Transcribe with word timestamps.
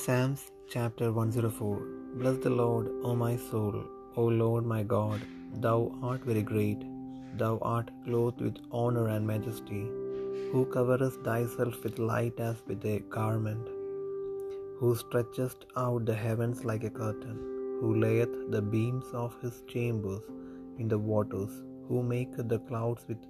Psalms 0.00 0.42
chapter 0.72 1.06
104 1.12 1.76
Bless 2.18 2.36
the 2.42 2.50
Lord, 2.58 2.86
O 3.08 3.14
my 3.22 3.32
soul, 3.46 3.76
O 4.20 4.24
Lord 4.42 4.64
my 4.72 4.82
God, 4.92 5.22
thou 5.64 5.78
art 6.08 6.22
very 6.28 6.44
great, 6.50 6.82
thou 7.40 7.54
art 7.70 7.88
clothed 8.04 8.42
with 8.46 8.60
honor 8.80 9.06
and 9.14 9.26
majesty, 9.30 9.80
who 10.50 10.60
coverest 10.74 11.18
thyself 11.28 11.82
with 11.82 11.98
light 12.12 12.38
as 12.48 12.60
with 12.68 12.84
a 12.92 13.00
garment, 13.16 13.66
who 14.78 14.90
stretchest 15.02 15.66
out 15.84 16.06
the 16.10 16.18
heavens 16.26 16.62
like 16.70 16.86
a 16.90 16.94
curtain, 17.00 17.40
who 17.80 17.90
layeth 18.04 18.36
the 18.54 18.62
beams 18.76 19.10
of 19.24 19.34
his 19.42 19.58
chambers 19.74 20.24
in 20.78 20.88
the 20.94 21.02
waters, 21.12 21.56
who 21.88 22.04
maketh 22.14 22.48
the 22.54 22.62
clouds 22.70 23.04
with 23.10 23.24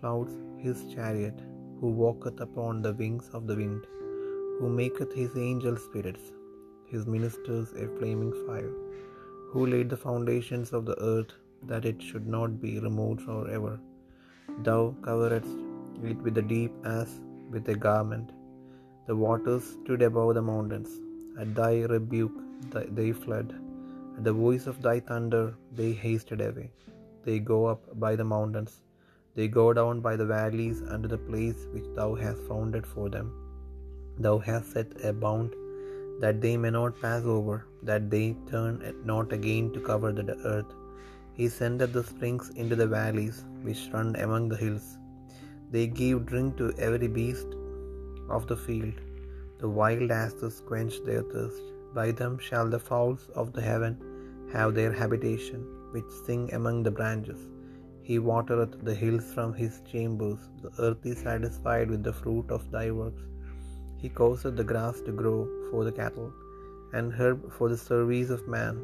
clouds 0.00 0.34
his 0.64 0.80
chariot, 0.96 1.38
who 1.80 1.90
walketh 2.04 2.40
upon 2.48 2.82
the 2.88 2.96
wings 3.04 3.28
of 3.34 3.46
the 3.50 3.58
wind 3.62 3.84
who 4.58 4.68
maketh 4.80 5.12
his 5.20 5.36
angels 5.36 5.82
spirits, 5.88 6.26
his 6.92 7.04
ministers 7.14 7.68
a 7.82 7.86
flaming 7.96 8.32
fire, 8.46 8.72
who 9.50 9.66
laid 9.72 9.88
the 9.90 10.02
foundations 10.06 10.72
of 10.72 10.84
the 10.88 10.98
earth, 11.12 11.32
that 11.70 11.84
it 11.90 12.00
should 12.08 12.26
not 12.36 12.60
be 12.64 12.72
removed 12.86 13.20
for 13.26 13.40
ever. 13.58 13.76
Thou 14.66 14.94
coveredst 15.06 15.54
it 16.10 16.18
with 16.26 16.34
the 16.38 16.46
deep 16.54 16.72
as 16.84 17.08
with 17.52 17.68
a 17.74 17.78
garment. 17.86 18.28
The 19.08 19.16
waters 19.24 19.64
stood 19.76 20.02
above 20.08 20.34
the 20.38 20.42
mountains. 20.52 20.90
At 21.40 21.54
thy 21.54 21.72
rebuke 21.94 22.38
they 22.98 23.10
fled. 23.24 23.48
At 24.16 24.24
the 24.28 24.36
voice 24.44 24.66
of 24.70 24.82
thy 24.86 24.98
thunder 25.08 25.44
they 25.78 25.92
hasted 26.04 26.40
away. 26.48 26.68
They 27.24 27.38
go 27.52 27.58
up 27.72 27.82
by 28.04 28.12
the 28.20 28.28
mountains. 28.36 28.72
They 29.36 29.48
go 29.60 29.66
down 29.78 30.00
by 30.06 30.14
the 30.20 30.30
valleys 30.36 30.80
unto 30.94 31.08
the 31.14 31.22
place 31.30 31.60
which 31.72 31.88
thou 31.98 32.08
hast 32.22 32.40
founded 32.50 32.86
for 32.94 33.08
them. 33.16 33.28
Thou 34.24 34.38
hast 34.46 34.72
set 34.74 34.92
a 35.08 35.12
bound 35.24 35.50
that 36.22 36.40
they 36.44 36.56
may 36.62 36.70
not 36.76 37.00
pass 37.00 37.24
over, 37.24 37.56
that 37.88 38.10
they 38.14 38.26
turn 38.50 38.74
not 39.10 39.32
again 39.36 39.66
to 39.74 39.80
cover 39.80 40.10
the 40.12 40.36
earth. 40.54 40.72
He 41.38 41.48
sendeth 41.48 41.92
the 41.96 42.02
springs 42.02 42.46
into 42.62 42.76
the 42.80 42.88
valleys 42.98 43.44
which 43.66 43.88
run 43.92 44.10
among 44.24 44.48
the 44.48 44.60
hills. 44.64 44.88
They 45.70 45.86
give 45.86 46.26
drink 46.30 46.56
to 46.60 46.72
every 46.86 47.10
beast 47.18 47.50
of 48.36 48.48
the 48.50 48.56
field. 48.56 48.96
The 49.60 49.70
wild 49.78 50.10
asses 50.10 50.56
quench 50.68 50.96
their 51.08 51.22
thirst. 51.32 51.62
By 51.98 52.08
them 52.20 52.34
shall 52.48 52.68
the 52.74 52.84
fowls 52.88 53.22
of 53.40 53.52
the 53.52 53.64
heaven 53.70 53.94
have 54.56 54.74
their 54.74 54.92
habitation, 55.00 55.62
which 55.94 56.10
sing 56.26 56.42
among 56.58 56.82
the 56.82 56.96
branches. 56.98 57.40
He 58.08 58.18
watereth 58.18 58.76
the 58.88 58.94
hills 59.02 59.26
from 59.36 59.50
his 59.62 59.74
chambers. 59.92 60.42
The 60.62 60.72
earth 60.86 61.04
is 61.12 61.18
satisfied 61.28 61.88
with 61.92 62.02
the 62.02 62.18
fruit 62.20 62.50
of 62.56 62.70
thy 62.76 62.90
works. 62.90 63.24
He 64.02 64.08
causeth 64.20 64.56
the 64.58 64.68
grass 64.72 64.96
to 65.06 65.12
grow 65.20 65.38
for 65.70 65.80
the 65.86 65.96
cattle, 66.00 66.28
and 66.96 67.16
herb 67.20 67.40
for 67.56 67.66
the 67.70 67.80
service 67.88 68.30
of 68.36 68.50
man, 68.56 68.76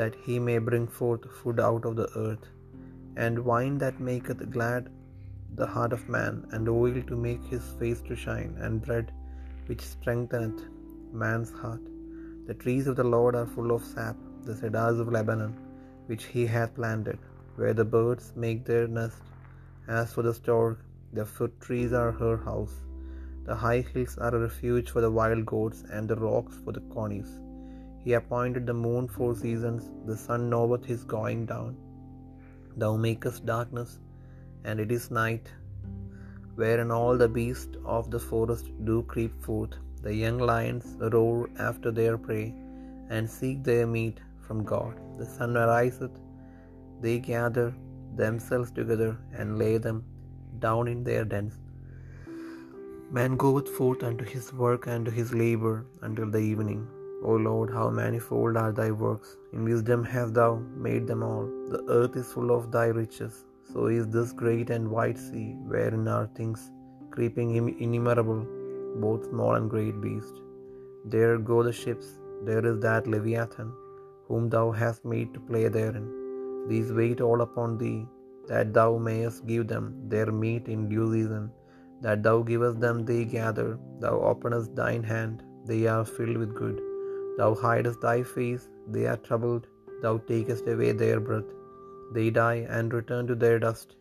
that 0.00 0.14
he 0.26 0.36
may 0.48 0.58
bring 0.68 0.86
forth 0.98 1.24
food 1.38 1.58
out 1.68 1.84
of 1.88 1.96
the 2.00 2.10
earth, 2.26 2.44
and 3.24 3.46
wine 3.50 3.76
that 3.82 4.06
maketh 4.10 4.42
glad 4.56 4.84
the 5.60 5.70
heart 5.74 5.92
of 5.96 6.04
man, 6.16 6.36
and 6.52 6.72
oil 6.76 6.96
to 7.10 7.16
make 7.26 7.44
his 7.54 7.66
face 7.80 8.00
to 8.08 8.22
shine, 8.24 8.52
and 8.64 8.84
bread 8.86 9.08
which 9.68 9.84
strengtheneth 9.94 10.62
man's 11.24 11.52
heart. 11.62 11.84
The 12.48 12.58
trees 12.62 12.86
of 12.90 12.96
the 13.00 13.10
Lord 13.16 13.34
are 13.40 13.50
full 13.56 13.72
of 13.76 13.84
sap, 13.92 14.16
the 14.46 14.56
cedars 14.60 14.98
of 15.02 15.12
Lebanon, 15.16 15.54
which 16.08 16.24
he 16.34 16.44
hath 16.56 16.78
planted, 16.80 17.18
where 17.58 17.76
the 17.80 17.90
birds 17.96 18.26
make 18.44 18.62
their 18.70 18.88
nest. 18.98 19.22
As 20.00 20.08
for 20.14 20.22
the 20.26 20.34
stork, 20.42 20.78
the 21.18 21.26
fruit 21.34 21.54
trees 21.66 21.92
are 22.00 22.12
her 22.22 22.36
house. 22.48 22.74
The 23.48 23.56
high 23.62 23.82
hills 23.92 24.14
are 24.24 24.34
a 24.34 24.42
refuge 24.48 24.88
for 24.92 25.00
the 25.04 25.14
wild 25.18 25.42
goats, 25.52 25.80
and 25.94 26.08
the 26.10 26.16
rocks 26.26 26.54
for 26.62 26.72
the 26.76 26.84
conies. 26.94 27.32
He 28.04 28.12
appointed 28.18 28.64
the 28.68 28.78
moon 28.86 29.04
for 29.16 29.28
seasons, 29.42 29.84
the 30.08 30.16
sun 30.26 30.42
knoweth 30.52 30.84
his 30.92 31.02
going 31.16 31.42
down. 31.52 31.72
Thou 32.80 32.92
makest 33.06 33.42
darkness, 33.52 33.90
and 34.66 34.80
it 34.84 34.90
is 34.96 35.06
night, 35.22 35.46
wherein 36.60 36.90
all 36.98 37.16
the 37.22 37.32
beasts 37.38 37.78
of 37.96 38.10
the 38.14 38.22
forest 38.30 38.68
do 38.88 38.96
creep 39.14 39.34
forth. 39.46 39.74
The 40.06 40.14
young 40.22 40.38
lions 40.50 40.86
roar 41.14 41.38
after 41.68 41.90
their 41.98 42.16
prey, 42.26 42.46
and 43.14 43.34
seek 43.38 43.58
their 43.68 43.86
meat 43.96 44.18
from 44.46 44.60
God. 44.72 44.94
The 45.20 45.28
sun 45.36 45.52
ariseth, 45.64 46.16
they 47.04 47.16
gather 47.32 47.68
themselves 48.22 48.72
together, 48.78 49.12
and 49.38 49.60
lay 49.64 49.76
them 49.86 50.00
down 50.66 50.86
in 50.94 51.02
their 51.10 51.24
dens. 51.34 51.56
Man 53.10 53.36
goeth 53.36 53.68
forth 53.68 54.02
unto 54.02 54.24
his 54.24 54.52
work 54.52 54.86
and 54.86 55.04
to 55.04 55.10
his 55.10 55.32
labour 55.32 55.84
until 56.02 56.30
the 56.30 56.38
evening. 56.38 56.86
O 57.22 57.32
Lord, 57.32 57.70
how 57.70 57.88
manifold 57.90 58.56
are 58.56 58.72
thy 58.72 58.90
works! 58.90 59.36
In 59.52 59.64
wisdom 59.64 60.04
hast 60.04 60.34
thou 60.34 60.56
made 60.86 61.06
them 61.06 61.22
all. 61.22 61.46
The 61.72 61.84
earth 61.88 62.16
is 62.16 62.32
full 62.32 62.50
of 62.50 62.70
thy 62.72 62.86
riches. 62.86 63.44
So 63.72 63.86
is 63.86 64.06
this 64.08 64.32
great 64.32 64.70
and 64.70 64.90
wide 64.90 65.18
sea, 65.18 65.54
wherein 65.72 66.08
are 66.08 66.26
things 66.38 66.70
creeping 67.10 67.54
innumerable, 67.78 68.46
both 68.96 69.28
small 69.30 69.54
and 69.54 69.70
great 69.70 70.00
beasts. 70.00 70.40
There 71.04 71.38
go 71.38 71.62
the 71.62 71.72
ships, 71.72 72.06
there 72.42 72.64
is 72.66 72.78
that 72.80 73.06
Leviathan, 73.06 73.72
whom 74.28 74.48
thou 74.48 74.70
hast 74.70 75.04
made 75.04 75.32
to 75.34 75.40
play 75.40 75.68
therein. 75.68 76.06
These 76.68 76.92
wait 76.92 77.20
all 77.20 77.42
upon 77.42 77.78
thee, 77.78 78.06
that 78.48 78.72
thou 78.72 78.96
mayest 78.98 79.46
give 79.46 79.68
them 79.68 79.84
their 80.08 80.32
meat 80.32 80.66
in 80.68 80.88
due 80.88 81.12
season 81.12 81.50
that 82.02 82.22
thou 82.22 82.42
givest 82.42 82.80
them 82.80 83.04
they 83.04 83.24
gather, 83.24 83.78
thou 84.00 84.20
openest 84.20 84.74
thine 84.74 85.02
hand, 85.02 85.42
they 85.66 85.86
are 85.86 86.04
filled 86.04 86.36
with 86.36 86.54
good. 86.54 86.80
Thou 87.38 87.54
hidest 87.54 88.00
thy 88.00 88.22
face, 88.22 88.68
they 88.88 89.06
are 89.06 89.16
troubled, 89.16 89.66
thou 90.02 90.18
takest 90.18 90.68
away 90.68 90.92
their 90.92 91.20
breath, 91.20 91.50
they 92.12 92.30
die 92.30 92.66
and 92.68 92.92
return 92.92 93.26
to 93.26 93.34
their 93.34 93.58
dust. 93.58 93.96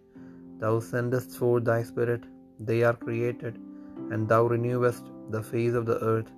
Thou 0.59 0.79
sendest 0.79 1.37
forth 1.37 1.65
thy 1.65 1.83
spirit, 1.83 2.23
they 2.59 2.83
are 2.83 2.93
created, 2.93 3.59
and 4.11 4.27
thou 4.27 4.45
renewest 4.45 5.05
the 5.29 5.41
face 5.41 5.73
of 5.73 5.85
the 5.85 5.99
earth. 6.13 6.29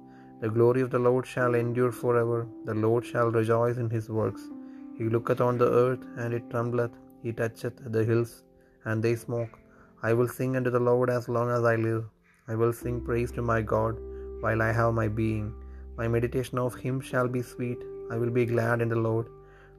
The 0.42 0.50
glory 0.50 0.82
of 0.82 0.92
the 0.92 1.00
Lord 1.00 1.26
shall 1.26 1.56
endure 1.56 1.92
forever, 1.92 2.48
the 2.66 2.74
Lord 2.74 3.06
shall 3.06 3.30
rejoice 3.32 3.78
in 3.78 3.90
his 3.90 4.10
works. 4.10 4.44
He 4.98 5.06
looketh 5.06 5.42
on 5.42 5.58
the 5.58 5.72
earth, 5.84 6.04
and 6.18 6.34
it 6.34 6.50
trembleth, 6.50 6.96
he 7.24 7.32
toucheth 7.34 7.78
the 7.96 8.04
hills, 8.04 8.44
and 8.86 9.04
they 9.04 9.16
smoke. 9.16 9.54
I 10.08 10.14
will 10.18 10.32
sing 10.38 10.52
unto 10.58 10.72
the 10.76 10.86
Lord 10.88 11.10
as 11.18 11.26
long 11.36 11.50
as 11.58 11.64
I 11.72 11.76
live. 11.88 12.04
I 12.52 12.56
will 12.62 12.74
sing 12.80 12.98
praise 13.08 13.32
to 13.36 13.44
my 13.52 13.60
God 13.74 13.96
while 14.44 14.62
I 14.66 14.72
have 14.80 15.00
my 15.00 15.08
being. 15.20 15.48
My 16.00 16.08
meditation 16.16 16.58
of 16.66 16.76
him 16.84 16.98
shall 17.10 17.30
be 17.36 17.42
sweet. 17.54 17.82
I 18.14 18.18
will 18.22 18.34
be 18.40 18.46
glad 18.54 18.84
in 18.86 18.92
the 18.94 19.04
Lord. 19.08 19.28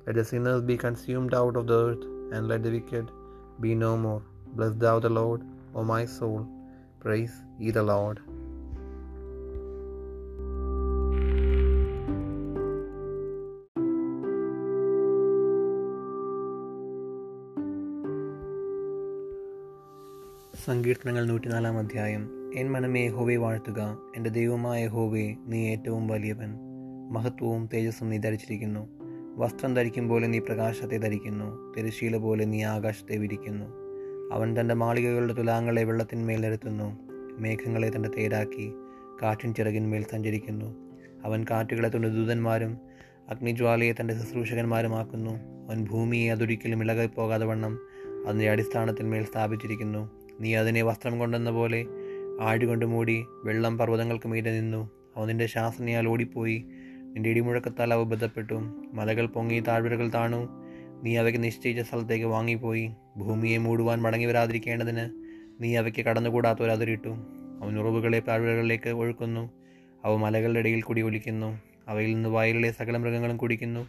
Let 0.05 0.17
the 0.19 0.25
sinners 0.31 0.63
be 0.71 0.77
consumed 0.87 1.35
out 1.41 1.57
of 1.61 1.67
the 1.71 1.79
earth, 1.87 2.05
and 2.33 2.49
let 2.53 2.63
the 2.65 2.75
wicked 2.77 3.07
be 3.65 3.73
no 3.85 3.93
more. 4.07 4.23
Bless 4.57 4.75
thou 4.85 4.97
the 5.07 5.15
Lord, 5.21 5.43
O 5.77 5.85
my 5.93 6.03
soul. 6.19 6.41
Praise 7.05 7.37
ye 7.63 7.71
the 7.79 7.87
Lord. 7.93 8.19
സങ്കീർത്തനങ്ങൾ 20.67 21.27
നൂറ്റിനാലാം 21.27 21.79
അധ്യായം. 21.79 22.53
N 22.57 22.73
മനമേ 22.73 23.09
ഹോവെ 23.09 23.37
വാഴ്ത്തുക. 23.37 23.99
എന്റെ 24.17 24.31
ദൈവമായ 24.31 24.87
ഹോവെ 24.87 25.35
നീ 25.47 25.71
ഏറ്റവും 25.71 26.09
വലിയവൻ. 26.09 26.49
മഹത്വവും 27.13 27.69
തേജസ്സും 27.75 28.11
നീ 28.11 28.19
ധരിച്ചിരിക്കുന്നു. 28.19 28.89
വസ്ത്രം 29.37 29.75
ധരിക്കും 29.75 30.09
പോലെ 30.09 30.27
നീ 30.27 30.39
പ്രകാശത്തെ 30.39 30.97
ധരിക്കുന്നു. 30.97 31.75
തിരശീല 31.77 32.17
പോലെ 32.17 32.45
നീ 32.45 32.63
ആകാശത്തെ 32.63 33.17
വിരിക്കുന്നു. 33.17 33.65
അവൻ 34.33 34.61
തന്റെ 34.61 34.75
മാളികകളുടെ 34.75 35.33
തുലാങ്ങളെ 35.33 35.85
വെള്ളത്തിന്മേൽ 35.85 36.41
നിരത്തുന്നു. 36.41 36.99
മേഘങ്ങളെ 37.39 37.93
തന്റെ 37.97 38.09
തേരാക്കി 38.09 38.73
കാറ്റിൻ 39.23 39.55
ചിറകിന്മേൽ 39.55 40.05
സഞ്ചരിക്കുന്നു. 40.11 40.77
അവൻ 41.25 41.47
കാറ്റുകളെ 41.51 41.97
തന്റെ 41.97 42.09
ദൂതന്മാരും 42.09 42.79
അഗ്നിജ്വാലയെ 43.29 43.93
തന്റെ 43.93 44.15
ശുശ്രൂഷകന്മാരുമാക്കുന്നു. 44.15 45.31
അവൻ 45.69 45.85
ഭൂമിയെ 45.85 46.33
അതൊരിക്കലും 46.33 46.83
ഇളകി 46.83 47.07
പോകാതെ 47.07 47.47
വണ്ണം 47.47 47.79
അതിന്റെ 48.27 48.51
അടിസ്ഥാനത്തിന്മേൽ 48.51 49.25
സ്ഥാപിച്ചിരിക്കുന്നു. 49.25 50.26
നീ 50.41 50.55
അതിനെ 50.55 50.83
വസ്ത്രം 50.83 51.19
കൊണ്ടെന്ന 51.19 51.51
പോലെ 51.51 51.87
ആഴുകൊണ്ട് 52.41 52.87
മൂടി 52.87 53.25
വെള്ളം 53.45 53.79
പർവതങ്ങൾക്ക് 53.79 54.29
മീരെ 54.29 54.61
നിന്നു. 54.61 54.91
അവൻ 55.17 55.29
നിന്റെ 55.29 55.47
ശാസനയാൽ 55.47 56.09
ഓടിപ്പോയി. 56.09 56.65
നിന്റെ 57.15 57.31
ഇടിമുഴക്കത്താൽ 57.31 57.93
അവ 57.93 58.03
ബന്ധപ്പെട്ടു 58.03 58.55
മലകൾ 58.93 59.27
പൊങ്ങി 59.27 59.61
താഴ്വരകൾ 59.61 60.11
താണു. 60.15 60.49
നീ 61.03 61.17
അവയ്ക്ക് 61.17 61.45
നിശ്ചയിച്ച 61.45 61.81
സ്ഥലത്തേക്ക് 61.81 62.27
വാങ്ങിപ്പോയി. 62.27 62.91
ഭൂമിയെ 63.17 63.59
മൂടുവാൻ 63.59 64.03
മടങ്ങി 64.03 64.27
വരാതിരിക്കേണ്ടതിന് 64.27 65.11
നീ 65.63 65.77
അവയ്ക്ക് 65.77 66.05
കടന്നുകൂടാത്ത 66.05 66.59
അവൻ 67.63 67.79
ഉറവുകളെ 67.79 68.21
താഴ്വരകളിലേക്ക് 68.21 68.91
ഒഴുക്കുന്നു. 68.91 69.51
അവ 70.05 70.17
മലകളുടെ 70.17 70.59
ഇടയിൽ 70.59 70.83
കൂടി 70.83 71.03
ഒലിക്കുന്നു. 71.03 71.61
അവയിൽ 71.89 72.15
നിന്ന് 72.15 72.29
വയലിലെ 72.29 72.71
സകല 72.71 72.97
മൃഗങ്ങളും 72.97 73.37
കുടിക്കുന്നു. 73.37 73.89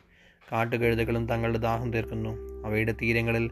കാട്ടുകഴുതകളും 0.52 1.28
തങ്ങളുടെ 1.28 1.58
ദാഹം 1.58 1.94
തീർക്കുന്നു. 1.94 2.30
അവയുടെ 2.66 2.92
തീരങ്ങളിൽ 2.92 3.50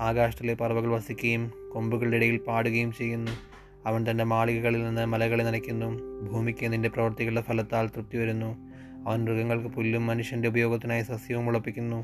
ആകാശത്തിലെ 0.00 0.54
പറവകൾ 0.54 0.88
വസിക്കുകയും 0.88 1.65
കൊമ്പുകളുടെ 1.76 2.16
ഇടയിൽ 2.16 2.36
പാടുകയും 2.36 2.92
ചെയ്യുന്നു. 2.92 3.32
അവൻ 3.86 4.10
തന്റെ 4.10 4.24
മാളികകളിൽ 4.24 4.84
നിന്ന് 4.84 5.06
മലകളെ 5.06 5.44
നനയ്ക്കുന്നു. 5.44 5.88
ഭൂമിക്ക് 6.26 6.72
നിന്റെ 6.72 6.88
പ്രവൃത്തികളുടെ 6.88 7.40
ഫലത്താൽ 7.40 7.88
തൃപ്തി 7.88 8.18
വരുന്നു. 8.18 8.56
അവൻ 9.08 9.24
മൃഗങ്ങൾക്ക് 9.24 9.66
പുല്ലും 9.66 10.06
മനുഷ്യന്റെ 10.06 10.48
ഉപയോഗത്തിനായി 10.48 11.02
സസ്യവും 11.02 11.44
മുളപ്പിക്കുന്നു. 11.44 11.96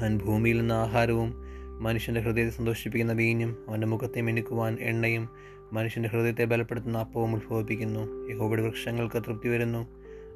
അവൻ 0.00 0.18
ഭൂമിയിൽ 0.18 0.58
നിന്ന് 0.58 0.74
ആഹാരവും 0.74 1.34
മനുഷ്യന്റെ 1.82 2.20
ഹൃദയത്തെ 2.20 2.50
സന്തോഷിപ്പിക്കുന്ന 2.50 3.12
വീഞ്ഞും 3.12 3.56
അവന്റെ 3.68 3.86
മുഖത്തെ 3.86 4.20
മിനുക്കുവാൻ 4.20 4.76
എണ്ണയും 4.80 5.28
മനുഷ്യന്റെ 5.72 6.08
ഹൃദയത്തെ 6.08 6.44
ബലപ്പെടുത്തുന്ന 6.44 6.98
അപ്പവും 6.98 7.34
ഉത്ഭവിപ്പിക്കുന്നു. 7.34 8.32
യഹോബയുടെ 8.32 8.62
വൃക്ഷങ്ങൾക്ക് 8.62 9.22
തൃപ്തി 9.22 9.48
വരുന്നു. 9.48 9.86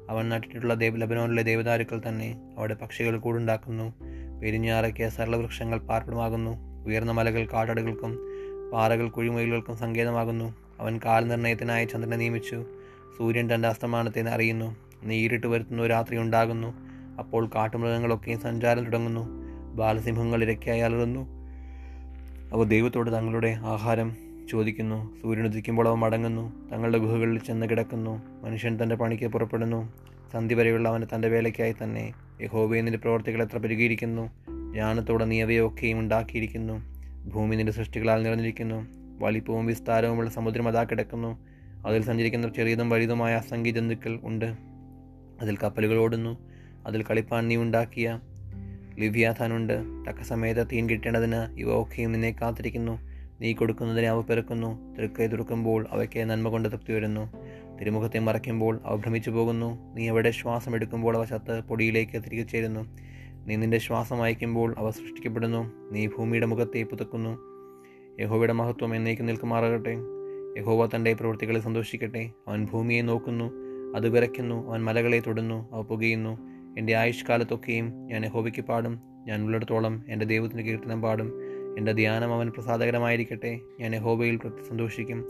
അവൻ 0.09 0.29
നട്ടിട്ടുള്ള 0.29 0.73
ദേവ 0.73 0.95
ലബനോനിലെ 0.95 1.43
ദേവതാരുക്കൾ 1.43 2.01
തന്നെ 2.07 2.41
അവിടെ 2.57 2.73
പക്ഷികൾ 2.73 3.17
കൂടുണ്ടാക്കുന്നു. 3.17 3.93
പെരിഞ്ഞാറയ്ക്ക് 4.41 5.09
സരളവൃക്ഷങ്ങൾ 5.09 5.77
പാർപ്പിടമാകുന്നു. 5.77 6.67
ഉയർന്ന 6.87 7.11
മലകൾ 7.11 7.47
കാട്ടടുകൾക്കും 7.53 8.36
പാറകൾ 8.73 9.09
കുഴിമുയലുകൾക്കും 9.09 9.77
സങ്കേതമാകുന്നു. 9.77 10.53
അവൻ 10.79 10.99
കാലനിർണയത്തിനായി 11.05 11.85
ചന്ദ്രനെ 11.85 12.17
നിയമിച്ചു. 12.17 12.65
സൂര്യൻ 13.17 13.53
തന്റെ 13.53 13.67
അസ്തമാനത്തെ 13.67 14.29
അറിയുന്നു. 14.29 14.75
നീരിട്ട് 15.03 15.47
വരുത്തുന്ന 15.47 15.81
ഒരു 15.81 15.89
രാത്രി 15.89 16.17
ഉണ്ടാകുന്നു. 16.17 16.73
അപ്പോൾ 17.19 17.49
കാട്ടുമൃഗങ്ങളൊക്കെയും 17.55 18.39
സഞ്ചാരം 18.39 18.85
തുടങ്ങുന്നു. 18.85 19.27
ബാലസിംഹങ്ങൾ 19.75 20.43
ഇരക്കായി 20.43 20.79
അലറുന്നു. 20.79 21.27
അവ 22.53 22.63
ദൈവത്തോട് 22.63 23.11
തങ്ങളുടെ 23.11 23.57
ആഹാരം 23.61 24.15
ചോദിക്കുന്നു. 24.51 25.15
സൂര്യൻ 25.21 25.45
ഉദിക്കുമ്പോൾ 25.45 25.87
അവ 25.87 25.95
മടങ്ങുന്നു. 25.95 26.69
തങ്ങളുടെ 26.71 26.97
ഗുഹകളിൽ 26.97 27.39
ചെന്ന് 27.39 27.67
കിടക്കുന്നു. 27.69 28.21
മനുഷ്യൻ 28.43 28.79
തന്റെ 28.83 28.95
പണിക്ക് 28.95 29.27
പുറപ്പെടുന്നു. 29.27 29.93
സന്ധി 30.33 30.55
വരെയുള്ള 30.55 30.89
അവന് 30.89 31.05
തന്റെ 31.15 31.27
വേലയ്ക്കായി 31.27 31.75
തന്നെ. 31.83 32.13
യഹോബയെ 32.41 32.81
നിന്റെ 32.81 32.97
പ്രവർത്തികൾ 32.97 33.43
എത്ര 33.43 33.57
പെരുകിയിരിക്കുന്നു. 33.57 34.29
ജ്ഞാനത്തോടെ 34.49 35.25
നീ 35.25 35.41
അവയൊക്കെയും 35.41 35.99
ഉണ്ടാക്കിയിരിക്കുന്നു. 35.99 36.96
ഭൂമി 37.27 37.55
നിന്റെ 37.55 37.71
സൃഷ്ടികളാൽ 37.71 38.23
നിറഞ്ഞിരിക്കുന്നു. 38.23 38.87
വലിപ്പവും 39.25 39.65
വിസ്താരവുമുള്ള 39.65 40.29
സമുദ്രം 40.29 40.67
അതാ 40.67 40.83
കിടക്കുന്നു. 40.83 41.37
അതിൽ 41.85 42.03
സഞ്ചരിക്കുന്ന 42.03 42.49
ചെറിയതും 42.49 42.89
വലുതുമായ 42.89 43.35
അസംഖ്യ 43.35 43.71
ജന്തുക്കൾ 43.71 44.19
ഉണ്ട്. 44.23 44.55
അതിൽ 45.41 45.57
കപ്പലുകൾ 45.57 45.97
ഓടുന്നു. 45.97 46.37
അതിൽ 46.85 47.03
കളിപ്പാൻ 47.03 47.47
നീ 47.47 47.57
ഉണ്ടാക്കിയ 47.57 48.19
ലിവ്യാഥാനുണ്ട് 48.99 49.73
തക്ക 50.09 50.21
സമയത്ത് 50.21 50.67
തീൻ 50.71 50.89
കിട്ടേണ്ടതിന് 50.89 51.59
ഇവ 51.59 51.81
ഒക്കെയും 51.81 52.11
നിന്നെ 52.11 52.35
കാത്തിരിക്കുന്നു. 52.41 52.99
നീ 53.41 53.53
കൊടുക്കുന്നതിനെ 53.53 54.07
അവ 54.07 54.21
പെറുക്കുന്നു. 54.21 54.95
തൃക്കൈ 54.95 55.27
തുറക്കുമ്പോൾ 55.27 55.87
അവയ്ക്ക് 55.91 56.29
നന്മ 56.29 56.49
കൊണ്ട് 56.49 56.69
തൃപ്തി 56.69 56.93
വരുന്നു. 56.93 57.31
തിരുമുഖത്തെ 57.77 58.19
മറയ്ക്കുമ്പോൾ 58.19 58.79
അവ 58.85 58.95
ഭ്രമിച്ചു 58.95 59.29
പോകുന്നു 59.29 59.95
നീ 59.95 60.07
എവിടെ 60.07 60.31
ശ്വാസം 60.31 60.75
എടുക്കുമ്പോൾ 60.75 61.17
അവ 61.17 61.25
ചത്ത് 61.25 61.61
പൊടിയിലേക്ക് 61.61 62.23
തിരികെ 62.23 62.43
ചേരുന്നു. 62.43 62.97
നീ 63.47 63.55
നിന്റെ 63.55 63.77
ശ്വാസം 63.77 64.23
അയക്കുമ്പോൾ 64.23 64.75
അവ 64.77 64.89
സൃഷ്ടിക്കപ്പെടുന്നു. 64.89 65.71
നീ 65.91 66.07
ഭൂമിയുടെ 66.07 66.45
മുഖത്തെ 66.45 66.83
പുതുക്കുന്നു. 66.83 67.37
യഹോവയുടെ 68.21 68.53
മഹത്വം 68.53 68.95
എന്നേക്ക് 68.95 69.27
നിൽക്കുമാറാകട്ടെ. 69.27 69.97
യഹോവ 70.57 70.89
തന്റെ 70.95 71.13
പ്രവൃത്തികളെ 71.13 71.59
സന്തോഷിക്കട്ടെ. 71.59 72.31
അവൻ 72.47 72.65
ഭൂമിയെ 72.65 73.01
നോക്കുന്നു 73.01 73.51
അത് 73.95 74.09
വിറയ്ക്കുന്നു 74.09 74.69
അവൻ 74.69 74.83
മലകളെ 74.83 75.19
തൊടുന്നു 75.19 75.69
അവ 75.71 75.81
പുകയുന്നു. 75.81 76.37
എന്റെ 76.77 76.93
ആയുഷ്കാലത്തൊക്കെയും 76.93 78.07
ഞാൻ 78.07 78.25
യഹോവയ്ക്ക് 78.25 78.61
പാടും. 78.61 78.99
ഞാൻ 79.27 79.43
ഉള്ളിടത്തോളം 79.43 80.03
എന്റെ 80.09 80.25
ദൈവത്തിന് 80.25 80.61
കീർത്തനം 80.61 81.01
പാടും. 81.01 81.33
എന്റെ 81.77 81.91
ധ്യാനം 81.91 82.33
അവൻ 82.33 82.49
പ്രസാദകരമായിരിക്കട്ടെ. 82.49 83.59
ഞാൻ 83.79 83.95
യഹോബയിൽ 83.95 84.39
സന്തോഷിക്കും. 84.69 85.25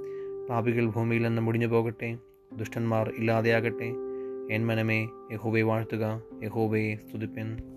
പാപികൾ 0.49 0.89
ഭൂമിയിൽ 0.89 1.21
നിന്ന് 1.21 1.41
മുടിഞ്ഞു 1.41 1.67
പോകട്ടെ. 1.67 2.17
ദുഷ്ടന്മാർ 2.53 3.13
ഇല്ലാതെയാകട്ടെ. 3.17 3.93
എൻ 4.51 4.65
മനമേ 4.65 5.07
യഹോബയെ 5.31 5.61
വാഴ്ത്തുക. 5.61 6.21
യഹോബയെ 6.43 6.95
സ്തുതിപ്പൻ. 6.95 7.76